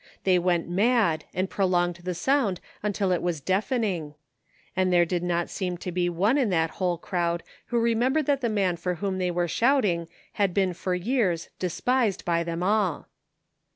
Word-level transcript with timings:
They 0.23 0.39
went 0.39 0.67
mad 0.67 1.25
and 1.31 1.47
prolonged 1.47 1.97
the 1.97 2.15
sound 2.15 2.59
tintil 2.83 3.11
it 3.13 3.21
was 3.21 3.39
deafening. 3.39 4.15
And 4.75 4.91
there 4.91 5.05
did 5.05 5.21
not 5.21 5.47
seem 5.51 5.77
to 5.77 5.91
be 5.91 6.09
one 6.09 6.39
in 6.39 6.49
that 6.49 6.71
whole 6.71 6.97
crowd 6.97 7.43
who 7.67 7.77
remembered 7.79 8.25
that 8.25 8.41
the 8.41 8.49
man 8.49 8.77
for 8.77 8.95
whom 8.95 9.19
they 9.19 9.29
were 9.29 9.47
shouting 9.47 10.07
had 10.33 10.55
been 10.55 10.73
for 10.73 10.95
years 10.95 11.49
despised 11.59 12.25
by 12.25 12.43
them 12.43 12.63
all. 12.63 13.09